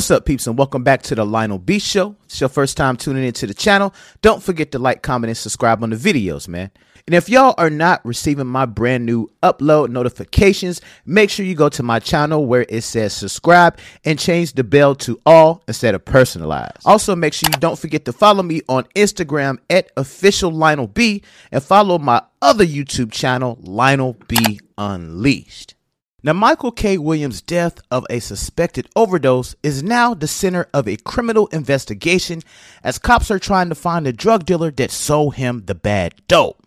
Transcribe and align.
What's 0.00 0.10
up, 0.10 0.24
peeps, 0.24 0.46
and 0.46 0.56
welcome 0.56 0.82
back 0.82 1.02
to 1.02 1.14
the 1.14 1.26
Lionel 1.26 1.58
B 1.58 1.78
Show. 1.78 2.16
It's 2.24 2.40
your 2.40 2.48
first 2.48 2.74
time 2.78 2.96
tuning 2.96 3.22
into 3.22 3.46
the 3.46 3.52
channel. 3.52 3.92
Don't 4.22 4.42
forget 4.42 4.72
to 4.72 4.78
like, 4.78 5.02
comment, 5.02 5.28
and 5.28 5.36
subscribe 5.36 5.82
on 5.82 5.90
the 5.90 5.96
videos, 5.96 6.48
man. 6.48 6.70
And 7.06 7.14
if 7.14 7.28
y'all 7.28 7.54
are 7.58 7.68
not 7.68 8.02
receiving 8.06 8.46
my 8.46 8.64
brand 8.64 9.04
new 9.04 9.28
upload 9.42 9.90
notifications, 9.90 10.80
make 11.04 11.28
sure 11.28 11.44
you 11.44 11.54
go 11.54 11.68
to 11.68 11.82
my 11.82 11.98
channel 11.98 12.46
where 12.46 12.64
it 12.70 12.80
says 12.80 13.12
subscribe 13.12 13.76
and 14.02 14.18
change 14.18 14.54
the 14.54 14.64
bell 14.64 14.94
to 14.94 15.20
all 15.26 15.62
instead 15.68 15.94
of 15.94 16.02
personalized. 16.02 16.78
Also, 16.86 17.14
make 17.14 17.34
sure 17.34 17.50
you 17.52 17.60
don't 17.60 17.78
forget 17.78 18.06
to 18.06 18.12
follow 18.14 18.42
me 18.42 18.62
on 18.70 18.84
Instagram 18.96 19.58
at 19.68 19.90
official 19.98 20.50
Lionel 20.50 20.86
B 20.86 21.22
and 21.52 21.62
follow 21.62 21.98
my 21.98 22.22
other 22.40 22.64
YouTube 22.64 23.12
channel, 23.12 23.58
Lionel 23.60 24.16
B 24.28 24.60
Unleashed. 24.78 25.74
Now, 26.22 26.34
Michael 26.34 26.70
K. 26.70 26.98
Williams' 26.98 27.40
death 27.40 27.80
of 27.90 28.04
a 28.10 28.20
suspected 28.20 28.90
overdose 28.94 29.54
is 29.62 29.82
now 29.82 30.12
the 30.12 30.28
center 30.28 30.68
of 30.74 30.86
a 30.86 30.98
criminal 30.98 31.46
investigation 31.46 32.42
as 32.84 32.98
cops 32.98 33.30
are 33.30 33.38
trying 33.38 33.70
to 33.70 33.74
find 33.74 34.04
the 34.04 34.12
drug 34.12 34.44
dealer 34.44 34.70
that 34.72 34.90
sold 34.90 35.36
him 35.36 35.62
the 35.64 35.74
bad 35.74 36.14
dope. 36.28 36.62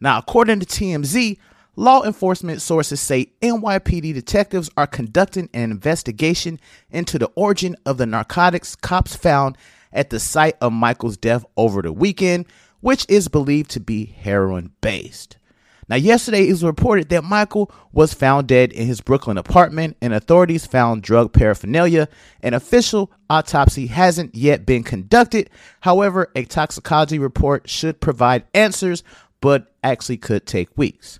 Now, 0.00 0.16
according 0.16 0.60
to 0.60 0.66
TMZ, 0.66 1.36
law 1.76 2.04
enforcement 2.04 2.62
sources 2.62 2.98
say 2.98 3.26
NYPD 3.42 4.14
detectives 4.14 4.70
are 4.78 4.86
conducting 4.86 5.50
an 5.52 5.70
investigation 5.70 6.58
into 6.90 7.18
the 7.18 7.30
origin 7.34 7.76
of 7.84 7.98
the 7.98 8.06
narcotics 8.06 8.76
cops 8.76 9.14
found 9.14 9.58
at 9.92 10.08
the 10.08 10.20
site 10.20 10.56
of 10.62 10.72
Michael's 10.72 11.18
death 11.18 11.44
over 11.58 11.82
the 11.82 11.92
weekend, 11.92 12.46
which 12.80 13.04
is 13.10 13.28
believed 13.28 13.70
to 13.72 13.80
be 13.80 14.06
heroin 14.06 14.72
based. 14.80 15.36
Now, 15.90 15.96
yesterday 15.96 16.46
it 16.46 16.52
was 16.52 16.62
reported 16.62 17.08
that 17.08 17.24
Michael 17.24 17.68
was 17.92 18.14
found 18.14 18.46
dead 18.46 18.72
in 18.72 18.86
his 18.86 19.00
Brooklyn 19.00 19.36
apartment, 19.36 19.96
and 20.00 20.14
authorities 20.14 20.64
found 20.64 21.02
drug 21.02 21.32
paraphernalia. 21.32 22.08
An 22.44 22.54
official 22.54 23.10
autopsy 23.28 23.88
hasn't 23.88 24.36
yet 24.36 24.64
been 24.64 24.84
conducted. 24.84 25.50
However, 25.80 26.30
a 26.36 26.44
toxicology 26.44 27.18
report 27.18 27.68
should 27.68 28.00
provide 28.00 28.44
answers, 28.54 29.02
but 29.40 29.74
actually 29.82 30.18
could 30.18 30.46
take 30.46 30.78
weeks. 30.78 31.18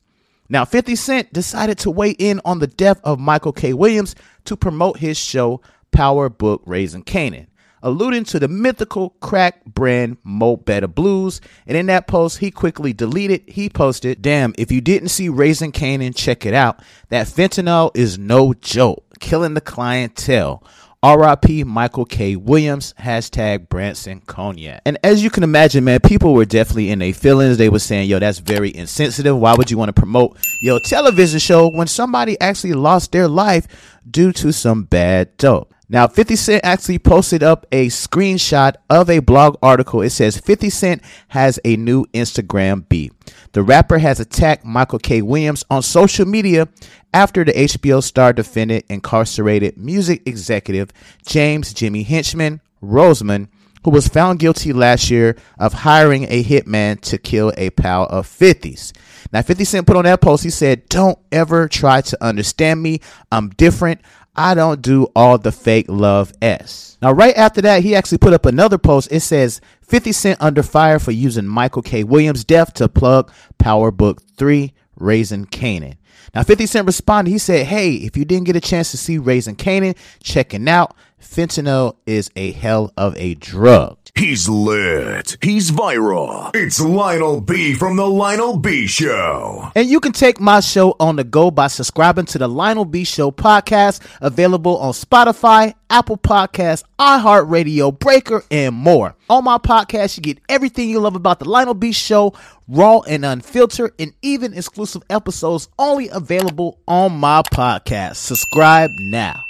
Now, 0.48 0.64
50 0.64 0.94
Cent 0.94 1.32
decided 1.32 1.76
to 1.78 1.91
weigh 1.91 2.12
in 2.12 2.41
on 2.44 2.60
the 2.60 2.68
death 2.68 3.00
of 3.02 3.18
Michael 3.18 3.52
K. 3.52 3.72
Williams 3.72 4.14
to 4.44 4.56
promote 4.56 4.98
his 4.98 5.18
show, 5.18 5.60
Power 5.91 6.28
Book 6.28 6.62
Raising 6.64 7.02
Kanan 7.02 7.48
alluding 7.83 8.25
to 8.25 8.39
the 8.39 8.48
mythical 8.48 9.11
crack 9.20 9.64
brand 9.64 10.19
Mo 10.23 10.56
Better 10.56 10.89
Blues. 10.89 11.41
And 11.67 11.77
in 11.77 11.87
that 11.87 12.06
post, 12.06 12.39
he 12.39 12.50
quickly 12.50 12.92
deleted. 12.92 13.45
He 13.47 13.69
posted, 13.69 14.22
Damn, 14.22 14.55
if 14.59 14.70
you 14.72 14.81
didn't 14.81 15.09
see 15.09 15.28
Raising 15.28 15.72
Kanan, 15.72 16.14
check 16.14 16.47
it 16.47 16.55
out. 16.55 16.81
That 17.09 17.27
fentanyl 17.27 17.91
is 17.95 18.19
no 18.19 18.55
joke, 18.55 19.05
killing 19.20 19.55
the 19.55 19.61
clientele. 19.61 20.64
RIP 21.03 21.67
Michael 21.67 22.05
K. 22.05 22.37
Williams, 22.37 22.92
hashtag 22.98 23.70
Branson 23.70 24.20
Cognac. 24.20 24.83
And 24.84 24.98
as 25.03 25.25
you 25.25 25.31
can 25.31 25.42
imagine, 25.42 25.83
man, 25.83 26.00
people 26.00 26.34
were 26.34 26.44
definitely 26.44 26.91
in 26.91 26.98
their 26.98 27.15
feelings. 27.15 27.56
They 27.56 27.70
were 27.70 27.78
saying, 27.78 28.11
yo, 28.11 28.19
that's 28.19 28.39
very 28.39 28.75
insensitive. 28.75 29.34
Why 29.34 29.55
would 29.55 29.70
you 29.70 29.78
want 29.78 29.89
to 29.89 29.98
promote 29.98 30.37
your 30.61 30.78
television 30.84 31.39
show 31.39 31.69
when 31.69 31.87
somebody 31.87 32.39
actually 32.39 32.75
lost 32.75 33.12
their 33.12 33.28
life 33.28 33.67
due 34.11 34.31
to 34.33 34.53
some 34.53 34.83
bad 34.83 35.34
dope? 35.39 35.72
Now, 35.92 36.06
50 36.06 36.36
Cent 36.36 36.64
actually 36.64 37.00
posted 37.00 37.42
up 37.42 37.66
a 37.72 37.88
screenshot 37.88 38.77
of 38.88 39.10
a 39.10 39.19
blog 39.19 39.56
article. 39.60 40.02
It 40.02 40.10
says 40.10 40.38
50 40.38 40.70
Cent 40.70 41.02
has 41.28 41.58
a 41.64 41.74
new 41.74 42.05
Instagram 42.14 42.88
beat. 42.88 43.12
The 43.53 43.65
rapper 43.65 43.98
has 43.98 44.20
attacked 44.20 44.65
Michael 44.65 45.00
K. 45.00 45.20
Williams 45.20 45.65
on 45.69 45.82
social 45.82 46.26
media 46.26 46.69
after 47.12 47.44
the 47.44 47.53
HBO 47.53 48.00
star 48.00 48.32
defended 48.32 48.84
incarcerated 48.88 49.76
music 49.76 50.22
executive 50.26 50.92
James 51.26 51.75
Jimmy 51.75 52.04
Henchman 52.04 52.60
Rosemond, 52.81 53.48
who 53.82 53.91
was 53.91 54.06
found 54.06 54.38
guilty 54.38 54.72
last 54.72 55.10
year 55.10 55.36
of 55.59 55.72
hiring 55.72 56.25
a 56.28 56.44
hitman 56.44 57.00
to 57.00 57.19
kill 57.19 57.53
a 57.56 57.70
pal 57.70 58.04
of 58.04 58.28
50's. 58.28 58.92
Now, 59.32 59.42
50 59.42 59.65
Cent 59.65 59.86
put 59.86 59.97
on 59.97 60.04
that 60.04 60.20
post, 60.20 60.44
he 60.44 60.50
said, 60.50 60.88
Don't 60.88 61.19
ever 61.32 61.69
try 61.69 62.00
to 62.00 62.25
understand 62.25 62.82
me. 62.82 63.00
I'm 63.31 63.48
different. 63.50 64.00
I 64.36 64.54
don't 64.54 64.80
do 64.80 65.08
all 65.14 65.38
the 65.38 65.52
fake 65.52 65.86
love 65.88 66.32
S. 66.41 66.98
Now, 67.02 67.12
right 67.12 67.36
after 67.36 67.60
that, 67.62 67.82
he 67.82 67.94
actually 67.94 68.18
put 68.18 68.32
up 68.32 68.46
another 68.46 68.78
post. 68.78 69.08
It 69.10 69.20
says 69.20 69.60
50 69.82 70.12
Cent 70.12 70.42
under 70.42 70.62
fire 70.62 70.98
for 70.98 71.10
using 71.10 71.46
Michael 71.46 71.82
K. 71.82 72.04
Williams' 72.04 72.44
death 72.44 72.74
to 72.74 72.88
plug 72.88 73.32
Power 73.58 73.91
Book 73.91 74.22
3 74.36 74.72
Raising 74.96 75.46
Kanan. 75.46 75.96
Now, 76.34 76.42
50 76.42 76.66
Cent 76.66 76.86
responded. 76.86 77.30
He 77.30 77.38
said, 77.38 77.66
Hey, 77.66 77.94
if 77.94 78.16
you 78.16 78.24
didn't 78.24 78.46
get 78.46 78.56
a 78.56 78.60
chance 78.60 78.91
to 78.92 78.96
see 78.96 79.18
Raising 79.18 79.56
Kanan, 79.56 79.96
checking 80.22 80.68
out, 80.68 80.94
fentanyl 81.20 81.97
is 82.06 82.31
a 82.36 82.53
hell 82.53 82.92
of 82.97 83.16
a 83.16 83.34
drug. 83.34 83.98
He's 84.14 84.48
lit. 84.48 85.36
He's 85.41 85.70
viral. 85.70 86.50
It's 86.54 86.81
Lionel 86.81 87.41
B 87.41 87.75
from 87.75 87.97
The 87.97 88.06
Lionel 88.06 88.58
B 88.58 88.86
Show. 88.86 89.70
And 89.75 89.88
you 89.88 90.00
can 90.00 90.12
take 90.12 90.41
my 90.41 90.60
show 90.60 90.97
on 90.98 91.16
the 91.16 91.25
go 91.25 91.50
by 91.50 91.69
subscribing 91.69 92.26
to 92.26 92.38
the 92.38 92.48
Lionel 92.48 92.84
B 92.84 93.04
Show 93.04 93.30
podcast, 93.30 94.00
available 94.20 94.78
on 94.78 94.92
Spotify, 94.92 95.75
Apple 95.88 96.19
Podcasts, 96.19 96.82
iHeartRadio, 96.98 97.97
Breaker, 97.98 98.42
and 98.50 98.75
more. 98.75 99.14
On 99.28 99.44
my 99.44 99.59
podcast, 99.59 100.16
you 100.16 100.22
get 100.22 100.41
everything 100.48 100.91
you 100.91 101.00
love 101.00 101.16
about 101.16 101.38
the 101.38 101.48
Lionel 101.48 101.75
B 101.75 101.92
Show, 101.92 102.34
raw 102.69 103.00
and 103.09 103.25
unfiltered, 103.25 103.92
and 103.98 104.12
even 104.22 104.54
exclusive 104.54 105.03
episodes 105.09 105.69
only 105.78 106.09
available 106.09 106.78
on 106.88 107.12
my 107.12 107.42
podcast. 107.53 108.16
Subscribe 108.16 108.91
now. 108.98 109.44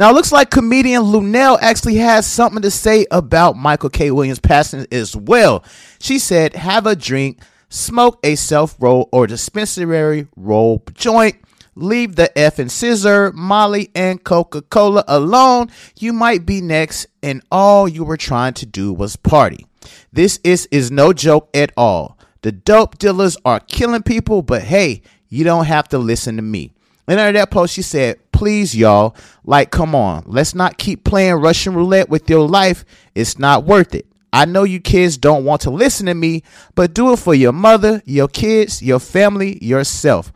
Now, 0.00 0.08
it 0.08 0.14
looks 0.14 0.32
like 0.32 0.50
comedian 0.50 1.02
Luenell 1.02 1.58
actually 1.60 1.96
has 1.96 2.26
something 2.26 2.62
to 2.62 2.70
say 2.70 3.04
about 3.10 3.58
Michael 3.58 3.90
K. 3.90 4.10
Williams 4.10 4.38
passing 4.38 4.86
as 4.90 5.14
well. 5.14 5.62
She 6.00 6.18
said, 6.18 6.54
Have 6.54 6.86
a 6.86 6.96
drink, 6.96 7.42
smoke 7.68 8.18
a 8.24 8.34
self 8.36 8.74
roll 8.80 9.10
or 9.12 9.26
dispensary 9.26 10.26
roll 10.36 10.82
joint. 10.94 11.36
Leave 11.74 12.16
the 12.16 12.36
F 12.36 12.58
and 12.58 12.72
scissor, 12.72 13.30
Molly, 13.32 13.90
and 13.94 14.24
Coca 14.24 14.62
Cola 14.62 15.04
alone. 15.06 15.70
You 15.98 16.14
might 16.14 16.46
be 16.46 16.62
next, 16.62 17.06
and 17.22 17.42
all 17.52 17.86
you 17.86 18.02
were 18.02 18.16
trying 18.16 18.54
to 18.54 18.64
do 18.64 18.94
was 18.94 19.16
party. 19.16 19.66
This 20.10 20.40
is, 20.42 20.66
is 20.70 20.90
no 20.90 21.12
joke 21.12 21.50
at 21.52 21.72
all. 21.76 22.16
The 22.40 22.52
dope 22.52 22.96
dealers 22.96 23.36
are 23.44 23.60
killing 23.60 24.02
people, 24.02 24.40
but 24.40 24.62
hey, 24.62 25.02
you 25.28 25.44
don't 25.44 25.66
have 25.66 25.88
to 25.88 25.98
listen 25.98 26.36
to 26.36 26.42
me. 26.42 26.72
And 27.06 27.20
under 27.20 27.38
that 27.38 27.50
post, 27.50 27.74
she 27.74 27.82
said, 27.82 28.18
please, 28.40 28.74
y'all, 28.74 29.14
like, 29.44 29.70
come 29.70 29.94
on. 29.94 30.22
Let's 30.24 30.54
not 30.54 30.78
keep 30.78 31.04
playing 31.04 31.34
Russian 31.34 31.74
roulette 31.74 32.08
with 32.08 32.30
your 32.30 32.48
life. 32.48 32.86
It's 33.14 33.38
not 33.38 33.64
worth 33.64 33.94
it. 33.94 34.06
I 34.32 34.46
know 34.46 34.64
you 34.64 34.80
kids 34.80 35.18
don't 35.18 35.44
want 35.44 35.60
to 35.60 35.70
listen 35.70 36.06
to 36.06 36.14
me, 36.14 36.42
but 36.74 36.94
do 36.94 37.12
it 37.12 37.18
for 37.18 37.34
your 37.34 37.52
mother, 37.52 38.00
your 38.06 38.28
kids, 38.28 38.82
your 38.82 38.98
family, 38.98 39.62
yourself. 39.62 40.32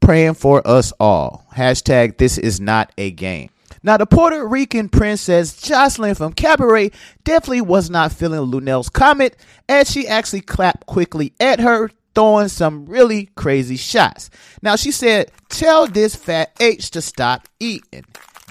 Praying 0.00 0.34
for 0.34 0.66
us 0.66 0.92
all. 0.98 1.46
Hashtag 1.54 2.18
this 2.18 2.38
is 2.38 2.58
not 2.58 2.90
a 2.98 3.12
game. 3.12 3.50
Now, 3.84 3.98
the 3.98 4.06
Puerto 4.06 4.44
Rican 4.44 4.88
princess 4.88 5.54
Joseline 5.60 6.16
from 6.16 6.32
Cabaret 6.32 6.90
definitely 7.22 7.60
was 7.60 7.88
not 7.88 8.10
feeling 8.10 8.50
Luenell's 8.50 8.88
comment, 8.88 9.36
as 9.68 9.88
she 9.88 10.08
actually 10.08 10.40
clapped 10.40 10.86
quickly 10.86 11.34
at 11.38 11.60
her, 11.60 11.92
throwing 12.18 12.48
some 12.48 12.84
really 12.86 13.26
crazy 13.36 13.76
shots. 13.76 14.28
Now, 14.60 14.74
she 14.74 14.90
said, 14.90 15.30
Tell 15.48 15.86
this 15.86 16.16
fat 16.16 16.50
H 16.58 16.90
to 16.90 17.00
stop 17.00 17.46
eating. 17.60 18.04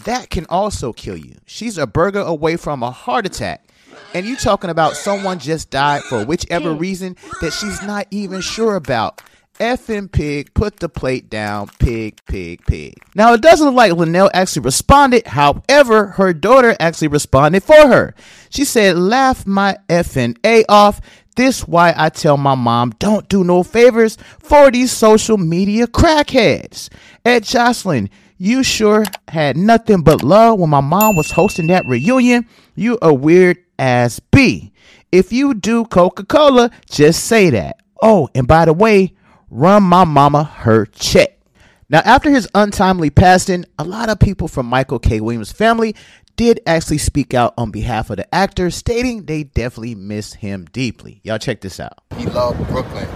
That 0.05 0.29
can 0.29 0.45
also 0.45 0.93
kill 0.93 1.17
you. 1.17 1.35
She's 1.45 1.77
a 1.77 1.85
burger 1.85 2.21
away 2.21 2.55
from 2.55 2.81
a 2.81 2.91
heart 2.91 3.25
attack. 3.25 3.67
And 4.13 4.25
you 4.25 4.37
talking 4.37 4.69
about 4.69 4.95
someone 4.95 5.39
just 5.39 5.69
died 5.69 6.03
for 6.03 6.23
whichever 6.23 6.73
reason 6.73 7.17
that 7.41 7.51
she's 7.51 7.83
not 7.83 8.07
even 8.09 8.39
sure 8.39 8.77
about. 8.77 9.21
Effing 9.59 10.09
pig, 10.09 10.53
put 10.53 10.77
the 10.77 10.87
plate 10.87 11.29
down, 11.29 11.67
pig, 11.79 12.21
pig, 12.25 12.63
pig. 12.67 12.93
Now, 13.15 13.33
it 13.33 13.41
doesn't 13.41 13.65
look 13.65 13.75
like 13.75 13.91
Luenell 13.91 14.29
actually 14.33 14.61
responded. 14.61 15.27
However, 15.27 16.07
her 16.07 16.31
daughter 16.31 16.73
actually 16.79 17.09
responded 17.09 17.63
for 17.63 17.87
her. 17.87 18.15
She 18.49 18.63
said, 18.63 18.97
Laugh 18.97 19.45
my 19.45 19.77
effing 19.89 20.37
A 20.45 20.63
off. 20.69 21.01
This 21.37 21.67
why 21.67 21.93
I 21.95 22.09
tell 22.09 22.35
my 22.35 22.55
mom 22.55 22.95
don't 22.97 23.29
do 23.29 23.43
no 23.43 23.61
favors 23.61 24.17
for 24.39 24.71
these 24.71 24.91
social 24.91 25.37
media 25.37 25.85
crackheads. 25.85 26.89
Ed 27.23 27.43
Joseline, 27.43 28.09
you 28.39 28.63
sure 28.63 29.05
had 29.27 29.55
nothing 29.55 30.01
but 30.01 30.23
love 30.23 30.59
when 30.59 30.71
my 30.71 30.81
mom 30.81 31.15
was 31.15 31.29
hosting 31.29 31.67
that 31.67 31.85
reunion. 31.85 32.47
You 32.73 32.97
a 33.03 33.13
weird 33.13 33.59
ass 33.77 34.19
B. 34.19 34.73
If 35.11 35.31
you 35.31 35.53
do 35.53 35.85
Coca-Cola, 35.85 36.71
just 36.89 37.25
say 37.25 37.51
that. 37.51 37.81
Oh, 38.01 38.29
and 38.33 38.47
by 38.47 38.65
the 38.65 38.73
way, 38.73 39.13
run 39.51 39.83
my 39.83 40.05
mama 40.05 40.43
her 40.43 40.87
check. 40.87 41.39
Now, 41.87 42.01
after 42.03 42.31
his 42.31 42.49
untimely 42.55 43.11
passing, 43.11 43.63
a 43.77 43.83
lot 43.83 44.09
of 44.09 44.19
people 44.19 44.47
from 44.47 44.65
Michael 44.65 44.97
K. 44.97 45.21
Williams' 45.21 45.51
family 45.51 45.95
did 46.37 46.61
actually 46.67 46.99
speak 46.99 47.33
out 47.33 47.53
on 47.57 47.71
behalf 47.71 48.09
of 48.11 48.17
the 48.17 48.33
actor, 48.33 48.69
stating 48.69 49.25
they 49.25 49.43
definitely 49.43 49.95
miss 49.95 50.35
him 50.35 50.65
deeply. 50.71 51.19
Y'all 51.23 51.39
check 51.39 51.61
this 51.61 51.79
out. 51.79 51.97
He 52.15 52.27
loved 52.27 52.65
Brooklyn, 52.67 53.07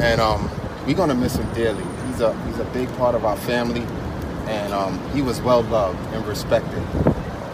and 0.00 0.20
um, 0.20 0.50
we're 0.86 0.94
gonna 0.94 1.14
miss 1.14 1.36
him 1.36 1.52
dearly. 1.52 1.84
He's 2.08 2.20
a 2.20 2.34
he's 2.46 2.58
a 2.58 2.64
big 2.72 2.88
part 2.96 3.14
of 3.14 3.24
our 3.24 3.36
family, 3.36 3.82
and 4.48 4.72
um, 4.72 4.98
he 5.12 5.20
was 5.20 5.40
well 5.42 5.62
loved 5.62 5.98
and 6.14 6.26
respected. 6.26 6.82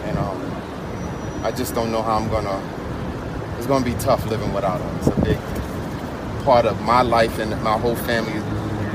And 0.05 0.17
um, 0.17 1.43
I 1.43 1.51
just 1.51 1.75
don't 1.75 1.91
know 1.91 2.01
how 2.01 2.15
I'm 2.15 2.29
gonna. 2.29 3.57
It's 3.57 3.67
gonna 3.67 3.85
be 3.85 3.93
tough 3.95 4.25
living 4.27 4.53
without 4.53 4.79
him. 4.79 4.97
It's 4.97 5.07
a 5.07 5.21
big 5.21 5.37
part 6.45 6.65
of 6.65 6.81
my 6.81 7.01
life 7.01 7.37
and 7.37 7.51
my 7.61 7.77
whole 7.77 7.95
family. 7.95 8.39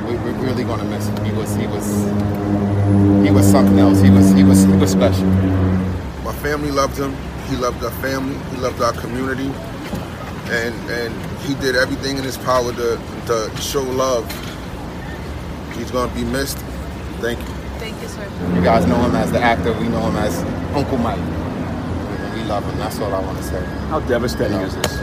We, 0.07 0.17
we're 0.19 0.39
really 0.43 0.65
gonna 0.65 0.85
miss 0.85 1.07
him. 1.09 1.25
He 1.27 1.33
was 1.33 1.55
he 1.57 1.67
was 1.67 1.87
he 3.23 3.31
was 3.31 3.49
something 3.49 3.79
else. 3.79 4.01
He 4.01 4.09
was 4.09 4.31
he 4.33 4.45
was 4.45 4.65
he 4.65 4.73
was 4.77 4.91
special. 4.91 5.67
My 6.27 6.35
family 6.43 6.73
loved 6.73 6.99
him. 6.99 7.17
He 7.49 7.55
loved 7.55 7.85
our 7.85 7.93
family. 8.03 8.37
He 8.51 8.57
loved 8.57 8.83
our 8.83 8.93
community, 8.95 9.47
and 10.51 10.75
and 10.91 11.15
he 11.43 11.55
did 11.55 11.77
everything 11.77 12.19
in 12.19 12.25
his 12.25 12.37
power 12.37 12.73
to 12.73 13.01
to 13.27 13.57
show 13.61 13.83
love. 13.83 14.27
He's 15.77 15.93
gonna 15.93 16.13
be 16.15 16.25
missed. 16.25 16.59
Thank 17.21 17.39
you. 17.39 17.55
Thank 17.79 18.03
you, 18.03 18.09
sir. 18.09 18.29
You 18.57 18.61
guys 18.65 18.87
know 18.87 18.97
him 18.97 19.15
as 19.15 19.31
the 19.31 19.39
actor. 19.39 19.73
We 19.75 19.87
know 19.87 20.01
him 20.01 20.17
as 20.17 20.37
Uncle 20.75 20.99
Mike. 20.99 21.21
We 22.35 22.43
love 22.43 22.65
him. 22.65 22.77
That's 22.77 22.99
all 22.99 23.15
I 23.15 23.21
want 23.21 23.39
to 23.39 23.45
say. 23.45 23.65
How 23.89 24.01
devastating 24.01 24.55
You 24.55 24.63
know, 24.63 24.67
is 24.67 24.75
this? 24.75 25.01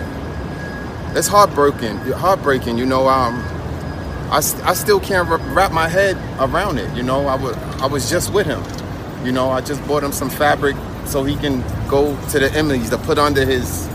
It's 1.15 1.27
heartbreaking. 1.29 1.99
Heartbreaking. 1.99 2.77
You 2.77 2.85
know, 2.85 3.07
um, 3.07 3.41
I, 4.29 4.41
st- 4.41 4.65
I 4.65 4.73
still 4.73 4.99
can't 4.99 5.29
wrap 5.55 5.71
my 5.71 5.87
head 5.87 6.17
around 6.41 6.79
it. 6.79 6.93
You 6.93 7.03
know, 7.03 7.27
I 7.27 7.35
was 7.35 7.55
I 7.81 7.85
was 7.85 8.09
just 8.09 8.33
with 8.33 8.45
him. 8.45 8.61
You 9.25 9.31
know, 9.31 9.49
I 9.49 9.61
just 9.61 9.81
bought 9.87 10.03
him 10.03 10.11
some 10.11 10.29
fabric 10.29 10.75
so 11.05 11.23
he 11.23 11.35
can 11.35 11.61
go 11.87 12.15
to 12.29 12.39
the 12.39 12.47
Emmys 12.49 12.89
to 12.89 12.97
put 12.97 13.17
under 13.17 13.45
his 13.45 13.87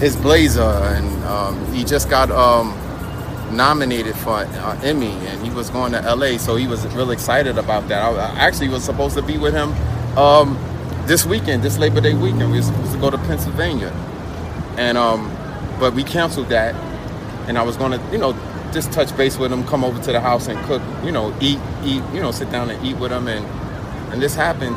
his 0.00 0.16
blazer, 0.16 0.62
and 0.62 1.24
um, 1.24 1.72
he 1.72 1.84
just 1.84 2.10
got 2.10 2.30
um, 2.30 2.74
nominated 3.56 4.16
for 4.16 4.38
uh, 4.38 4.80
Emmy, 4.82 5.12
and 5.28 5.44
he 5.44 5.50
was 5.50 5.70
going 5.70 5.92
to 5.92 6.14
LA, 6.14 6.36
so 6.38 6.56
he 6.56 6.66
was 6.66 6.86
real 6.94 7.10
excited 7.10 7.58
about 7.58 7.88
that. 7.88 8.02
I, 8.02 8.10
I 8.10 8.38
actually 8.38 8.68
was 8.68 8.84
supposed 8.84 9.14
to 9.16 9.22
be 9.22 9.38
with 9.38 9.54
him 9.54 9.72
um, 10.18 10.58
this 11.06 11.24
weekend, 11.24 11.62
this 11.62 11.78
Labor 11.78 12.00
Day 12.00 12.14
weekend. 12.14 12.50
We 12.50 12.58
were 12.58 12.62
supposed 12.62 12.92
to 12.92 12.98
go 12.98 13.10
to 13.10 13.18
Pennsylvania, 13.18 13.92
and 14.76 14.98
um, 14.98 15.30
but 15.78 15.94
we 15.94 16.02
canceled 16.02 16.48
that, 16.48 16.74
and 17.48 17.58
I 17.58 17.62
was 17.62 17.76
going 17.76 17.92
to, 17.92 18.12
you 18.12 18.18
know, 18.18 18.32
just 18.72 18.92
touch 18.92 19.16
base 19.16 19.38
with 19.38 19.52
him, 19.52 19.64
come 19.66 19.84
over 19.84 20.02
to 20.02 20.12
the 20.12 20.20
house 20.20 20.48
and 20.48 20.58
cook, 20.66 20.82
you 21.04 21.12
know, 21.12 21.34
eat, 21.40 21.58
eat, 21.84 22.02
you 22.12 22.20
know, 22.20 22.32
sit 22.32 22.50
down 22.50 22.70
and 22.70 22.84
eat 22.84 22.96
with 22.96 23.12
him, 23.12 23.28
and 23.28 23.44
and 24.12 24.20
this 24.20 24.34
happened. 24.34 24.76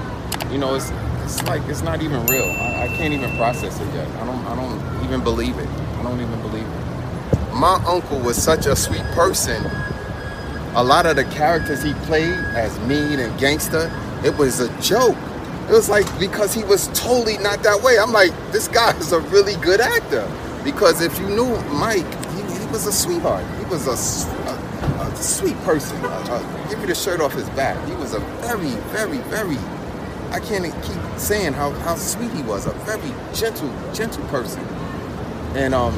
You 0.51 0.59
know, 0.59 0.75
it's 0.75 0.91
it's 1.27 1.43
like 1.43 1.61
it's 1.67 1.81
not 1.81 2.01
even 2.01 2.25
real. 2.27 2.45
I, 2.45 2.83
I 2.83 2.87
can't 2.87 3.13
even 3.13 3.29
process 3.35 3.79
it 3.81 3.93
yet. 3.93 4.07
I 4.21 4.25
don't 4.25 4.45
I 4.45 4.55
don't 4.55 5.03
even 5.05 5.21
believe 5.23 5.57
it. 5.57 5.67
I 5.67 6.03
don't 6.03 6.21
even 6.21 6.41
believe 6.41 6.65
it. 6.65 7.53
My 7.53 7.83
uncle 7.85 8.19
was 8.19 8.41
such 8.41 8.65
a 8.65 8.75
sweet 8.77 9.03
person. 9.11 9.61
A 10.75 10.83
lot 10.83 11.05
of 11.05 11.17
the 11.17 11.25
characters 11.25 11.83
he 11.83 11.93
played 12.05 12.33
as 12.55 12.79
mean 12.81 13.19
and 13.19 13.37
gangster, 13.37 13.91
it 14.23 14.37
was 14.37 14.61
a 14.61 14.69
joke. 14.81 15.17
It 15.67 15.73
was 15.73 15.89
like 15.89 16.07
because 16.17 16.53
he 16.53 16.63
was 16.63 16.87
totally 16.97 17.37
not 17.39 17.61
that 17.63 17.81
way. 17.81 17.99
I'm 17.99 18.13
like, 18.13 18.31
this 18.53 18.69
guy 18.69 18.97
is 18.97 19.11
a 19.11 19.19
really 19.19 19.55
good 19.57 19.81
actor. 19.81 20.31
Because 20.63 21.01
if 21.01 21.19
you 21.19 21.27
knew 21.27 21.61
Mike, 21.73 22.07
he, 22.35 22.41
he 22.41 22.65
was 22.67 22.87
a 22.87 22.93
sweetheart. 22.93 23.45
He 23.59 23.65
was 23.65 23.87
a 23.87 23.97
sweet 25.17 25.57
person. 25.63 25.97
Uh, 26.05 26.67
give 26.69 26.79
me 26.79 26.85
the 26.85 26.95
shirt 26.95 27.19
off 27.19 27.33
his 27.33 27.49
back. 27.49 27.75
He 27.87 27.95
was 27.95 28.13
a 28.13 28.19
very, 28.19 28.69
very, 28.91 29.17
very. 29.29 29.57
I 30.31 30.39
can't 30.39 30.65
keep 30.83 31.19
saying 31.19 31.53
how, 31.53 31.71
how 31.71 31.95
sweet 31.95 32.31
he 32.31 32.43
was. 32.43 32.65
A 32.65 32.71
very 32.71 33.13
gentle, 33.33 33.71
gentle 33.93 34.25
person. 34.27 34.61
And 35.55 35.73
um, 35.73 35.93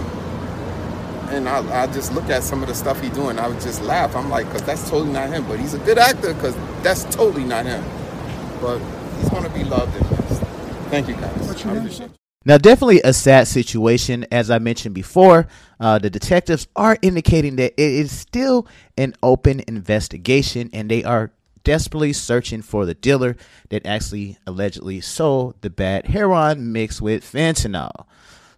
and 1.31 1.47
I, 1.47 1.83
I 1.83 1.87
just 1.87 2.13
look 2.13 2.29
at 2.29 2.43
some 2.43 2.61
of 2.61 2.69
the 2.69 2.75
stuff 2.75 2.99
he 3.01 3.09
doing. 3.09 3.37
I 3.39 3.47
would 3.47 3.61
just 3.61 3.81
laugh. 3.83 4.15
I'm 4.15 4.29
like, 4.29 4.45
because 4.47 4.63
that's 4.63 4.89
totally 4.89 5.11
not 5.11 5.29
him. 5.29 5.45
But 5.47 5.59
he's 5.59 5.73
a 5.73 5.79
good 5.79 5.97
actor 5.97 6.33
because 6.33 6.55
that's 6.81 7.03
totally 7.03 7.43
not 7.43 7.65
him. 7.65 7.83
But 8.61 8.79
he's 9.17 9.29
gonna 9.29 9.49
be 9.49 9.63
loved 9.63 9.95
and 9.95 10.11
missed. 10.11 10.41
Thank 10.89 11.07
you 11.07 11.15
guys. 11.15 11.65
I 11.65 11.75
appreciate. 11.75 12.11
Now, 12.45 12.57
definitely 12.57 13.01
a 13.03 13.13
sad 13.13 13.47
situation. 13.47 14.25
As 14.31 14.49
I 14.49 14.59
mentioned 14.59 14.95
before, 14.95 15.47
uh, 15.79 15.99
the 15.99 16.09
detectives 16.09 16.67
are 16.75 16.97
indicating 17.01 17.57
that 17.57 17.73
it 17.73 17.91
is 17.91 18.17
still 18.17 18.65
an 18.97 19.13
open 19.21 19.61
investigation 19.67 20.69
and 20.71 20.89
they 20.89 21.03
are 21.03 21.31
desperately 21.63 22.13
searching 22.13 22.61
for 22.61 22.85
the 22.85 22.93
dealer 22.93 23.35
that 23.69 23.85
actually 23.85 24.37
allegedly 24.45 25.01
sold 25.01 25.55
the 25.61 25.69
bad 25.69 26.07
heroin 26.07 26.71
mixed 26.71 27.01
with 27.01 27.23
fentanyl. 27.23 28.05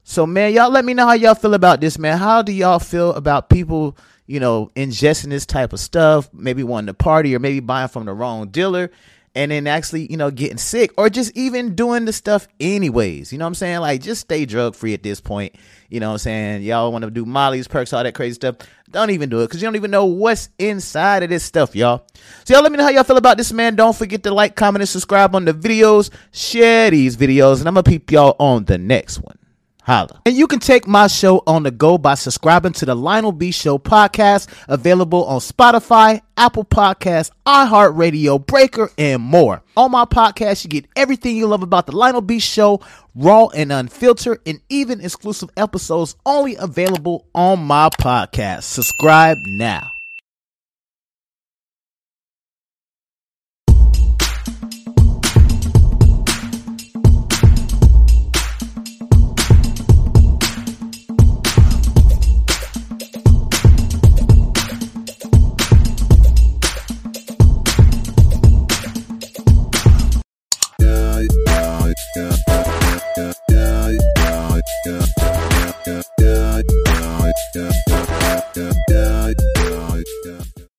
So, 0.03 0.25
man, 0.25 0.53
y'all 0.53 0.71
let 0.71 0.83
me 0.83 0.93
know 0.93 1.05
how 1.05 1.13
y'all 1.13 1.35
feel 1.35 1.53
about 1.53 1.79
this, 1.81 1.97
man. 1.97 2.17
How 2.17 2.41
do 2.41 2.51
y'all 2.51 2.79
feel 2.79 3.13
about 3.13 3.49
people, 3.49 3.97
you 4.25 4.39
know, 4.39 4.71
ingesting 4.75 5.29
this 5.29 5.45
type 5.45 5.73
of 5.73 5.79
stuff, 5.79 6.29
maybe 6.33 6.63
wanting 6.63 6.87
to 6.87 6.93
party 6.93 7.35
or 7.35 7.39
maybe 7.39 7.59
buying 7.59 7.87
from 7.87 8.05
the 8.05 8.13
wrong 8.13 8.49
dealer? 8.49 8.91
And 9.35 9.51
then 9.51 9.67
actually, 9.67 10.07
you 10.11 10.17
know, 10.17 10.29
getting 10.31 10.57
sick 10.57 10.91
or 10.97 11.09
just 11.09 11.35
even 11.37 11.75
doing 11.75 12.05
the 12.05 12.13
stuff 12.13 12.47
anyways. 12.59 13.31
You 13.31 13.37
know 13.37 13.45
what 13.45 13.49
I'm 13.49 13.55
saying? 13.55 13.79
Like 13.79 14.01
just 14.01 14.21
stay 14.21 14.45
drug 14.45 14.75
free 14.75 14.93
at 14.93 15.03
this 15.03 15.21
point. 15.21 15.55
You 15.89 15.99
know 15.99 16.07
what 16.07 16.13
I'm 16.13 16.19
saying? 16.19 16.63
Y'all 16.63 16.91
want 16.91 17.03
to 17.03 17.11
do 17.11 17.25
Molly's 17.25 17.67
perks, 17.67 17.93
all 17.93 18.03
that 18.03 18.13
crazy 18.13 18.35
stuff. 18.35 18.57
Don't 18.89 19.11
even 19.11 19.29
do 19.29 19.39
it 19.39 19.47
because 19.47 19.61
you 19.61 19.67
don't 19.67 19.77
even 19.77 19.91
know 19.91 20.05
what's 20.05 20.49
inside 20.59 21.23
of 21.23 21.29
this 21.29 21.43
stuff, 21.43 21.75
y'all. 21.75 22.05
So 22.43 22.53
y'all 22.53 22.63
let 22.63 22.71
me 22.71 22.77
know 22.77 22.83
how 22.83 22.89
y'all 22.89 23.03
feel 23.03 23.17
about 23.17 23.37
this, 23.37 23.53
man. 23.53 23.75
Don't 23.75 23.95
forget 23.95 24.23
to 24.23 24.33
like, 24.33 24.55
comment, 24.55 24.81
and 24.81 24.89
subscribe 24.89 25.33
on 25.33 25.45
the 25.45 25.53
videos. 25.53 26.09
Share 26.31 26.91
these 26.91 27.15
videos, 27.15 27.59
and 27.59 27.67
I'm 27.67 27.73
gonna 27.73 27.83
peep 27.83 28.11
y'all 28.11 28.35
on 28.37 28.65
the 28.65 28.77
next 28.77 29.19
one. 29.19 29.37
Holla. 29.81 30.21
And 30.25 30.35
you 30.35 30.47
can 30.47 30.59
take 30.59 30.87
my 30.87 31.07
show 31.07 31.41
on 31.47 31.63
the 31.63 31.71
go 31.71 31.97
by 31.97 32.13
subscribing 32.13 32.73
to 32.73 32.85
the 32.85 32.95
Lionel 32.95 33.31
B 33.31 33.51
Show 33.51 33.77
podcast, 33.77 34.47
available 34.67 35.25
on 35.25 35.39
Spotify, 35.39 36.21
Apple 36.37 36.65
Podcasts, 36.65 37.31
iHeartRadio, 37.45 38.45
Breaker, 38.45 38.91
and 38.97 39.21
more. 39.21 39.63
On 39.75 39.91
my 39.91 40.05
podcast, 40.05 40.63
you 40.63 40.69
get 40.69 40.85
everything 40.95 41.35
you 41.35 41.47
love 41.47 41.63
about 41.63 41.87
the 41.87 41.95
Lionel 41.95 42.21
B 42.21 42.39
Show, 42.39 42.79
raw 43.15 43.47
and 43.47 43.71
unfiltered, 43.71 44.39
and 44.45 44.59
even 44.69 45.01
exclusive 45.01 45.49
episodes 45.57 46.15
only 46.25 46.55
available 46.55 47.25
on 47.33 47.59
my 47.63 47.89
podcast. 47.99 48.63
Subscribe 48.63 49.37
now. 49.45 49.91